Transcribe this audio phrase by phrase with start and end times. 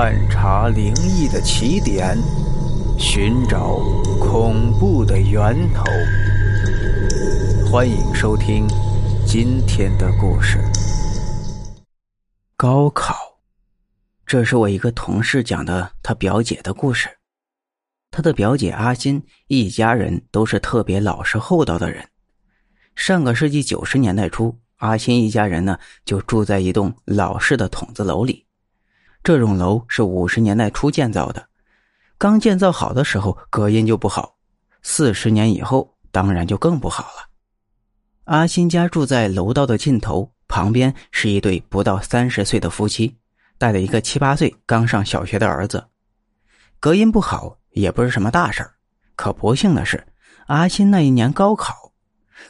[0.00, 2.16] 探查灵异的起点，
[2.96, 3.80] 寻找
[4.20, 5.82] 恐怖的源头。
[7.68, 8.64] 欢迎收听
[9.26, 10.60] 今天的故事。
[12.56, 13.40] 高考，
[14.24, 17.08] 这是我一个同事讲的他表姐的故事。
[18.12, 22.06] 他的表姐阿欣一家人都是特别老实厚道的人。
[22.94, 28.44] 上个世纪九十年代初，阿欣一家人呢就住在一栋老式的筒子楼里。
[29.28, 31.48] 这种楼是五十年代初建造的，
[32.16, 34.38] 刚建造好的时候隔音就不好，
[34.80, 37.28] 四十年以后当然就更不好了。
[38.24, 43.18] 阿新家住在楼道的尽头，旁边是一对不到三十岁的夫妻，
[43.58, 45.86] 带了一个七八岁刚上小学的儿子。
[46.80, 48.76] 隔音不好也不是什么大事儿，
[49.14, 50.02] 可不幸的是，
[50.46, 51.92] 阿新那一年高考，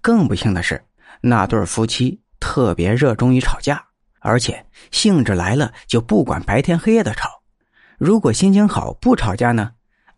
[0.00, 0.84] 更不幸的是，
[1.20, 3.90] 那对夫妻特别热衷于吵架。
[4.24, 7.28] 而且兴致来了就不管白天黑夜的吵，
[7.98, 9.72] 如果心情好不吵架呢，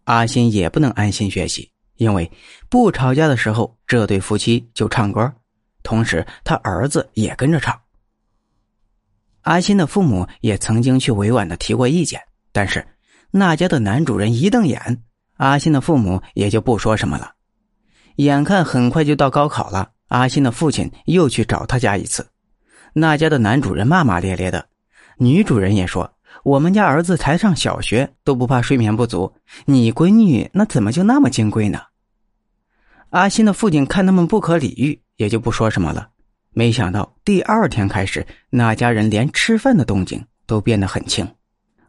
[0.05, 2.31] 阿新也不能安心学习，因为
[2.69, 5.35] 不吵架的时候这对夫妻就唱歌，
[5.83, 7.77] 同时他儿子也跟着唱。
[9.41, 12.87] 阿新的父母也曾经去委婉的提过意见，但是
[13.33, 15.03] 那家的男主人一瞪眼，
[15.39, 17.33] 阿新的父母也就不说什么了。
[18.17, 22.25] 眼看很快就到高考了，阿新的父亲又去找他家一次。
[22.99, 24.69] 那家的男主人骂骂咧咧的，
[25.19, 29.35] 女主人也说：“我们家儿子才上小学都不怕睡眠不足，
[29.67, 31.79] 你闺女那怎么就那么金贵呢？”
[33.13, 36.09] 阿新的父亲看他们不可理喻，也就不说什么了。
[36.55, 41.31] 没想到第二天开始，那家人连吃饭的动静都变得很轻，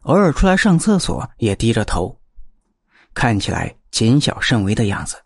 [0.02, 2.20] 偶尔出来上厕所也低着头，
[3.14, 5.16] 看起来谨小慎微的样子。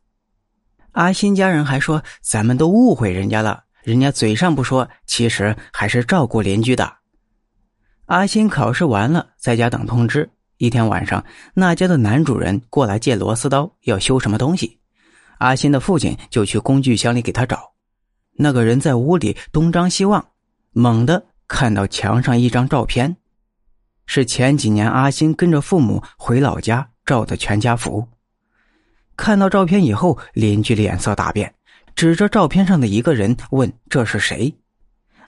[0.92, 6.98] 阿新家人还说：“咱们都误会人家了。”人家嘴上不说，其实还是照顾邻居的。
[8.06, 10.30] 阿新考试完了，在家等通知。
[10.58, 14.78] 一天晚上，那家的男主人过来借螺丝刀，要修什么东西。
[15.38, 17.72] 阿新的父亲就去工具箱里给他找。
[18.34, 20.25] 那个人在屋里东张西望，
[20.71, 23.16] 猛地看到墙上一张照片，
[24.06, 28.06] 是前几年阿新跟着父母回老家照的全家福。
[29.16, 31.53] 看到照片以后，邻居脸色大变。
[31.94, 34.54] 指着照片上的一个人问：“这是谁？”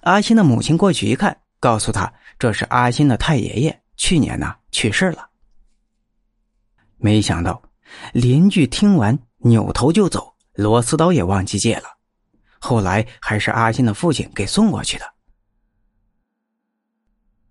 [0.03, 5.29] 阿新的母亲过去一看，告诉他：“这是阿新的太爷爷，去年呢去世了。”
[6.99, 7.63] 没想到，
[8.13, 11.85] 邻居听完扭头就走，螺丝刀也忘记借了。
[12.59, 15.05] 后来还是阿新的父亲给送过去的。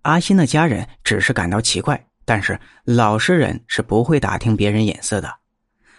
[0.02, 5.32] 阿新的家人只是感到奇怪，但是老实人是不会打听别人眼色的。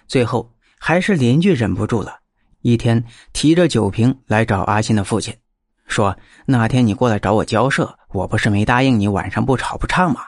[0.07, 2.19] 最后还是邻居忍不住了。
[2.65, 5.37] 一天，提着酒瓶来找阿新的父亲，
[5.85, 6.17] 说
[6.47, 10.21] ：“那天你过来找我交涉，我不是没答应你晚上不吵不唱吗？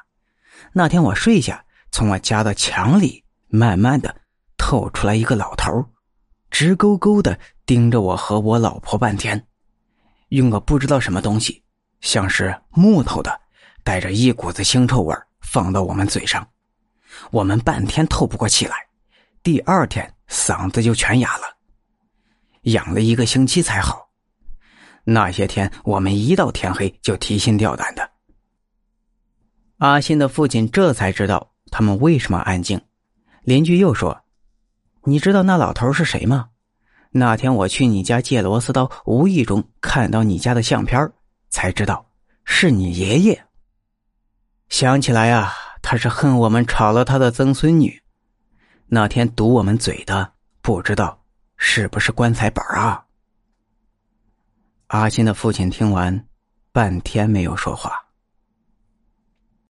[0.71, 4.15] 那天我睡下，从我家的墙里慢慢的
[4.55, 5.83] 透出来一个老头，
[6.51, 9.47] 直勾勾的盯着我和我老婆半天，
[10.29, 11.63] 用个不知道什么东西，
[12.01, 13.41] 像是木头的，
[13.83, 16.47] 带着一股子腥臭味放到我们嘴上，
[17.31, 18.75] 我们半天透不过气来，
[19.41, 21.47] 第二天嗓子就全哑了。”
[22.71, 24.09] 养了一个星期才好。
[25.03, 28.09] 那些天，我们一到天黑就提心吊胆的。
[29.77, 32.81] 阿新的父亲这才知道他们为什么安静。
[33.43, 34.23] 邻居又说
[35.05, 36.49] ：“你知道那老头是谁吗？
[37.11, 41.09] 那天我去你家借螺丝刀，无意中看到你家的相片，
[41.49, 42.09] 才知道
[42.43, 43.45] 是你爷爷。
[44.67, 48.01] 想起来啊，他是恨我们吵了他的曾孙女。
[48.87, 51.23] 那天堵我们嘴的，不知道。”
[51.57, 53.03] 是不是棺材本啊？
[54.87, 56.25] 阿金的父亲听完，
[56.71, 58.06] 半天没有说话。